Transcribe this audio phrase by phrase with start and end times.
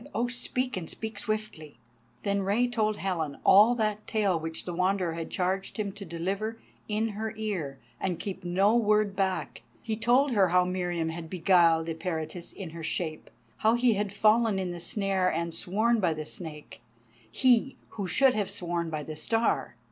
[0.15, 1.77] "Oh, speak, and speak swiftly."
[2.23, 6.57] Then Rei told Helen all that tale which the Wanderer had charged him to deliver
[6.87, 9.61] in her ear, and keep no word back.
[9.83, 14.57] He told her how Meriamun had beguiled Eperitus in her shape; how he had fallen
[14.57, 16.81] in the snare and sworn by the Snake,
[17.29, 19.75] he who should have sworn by the Star.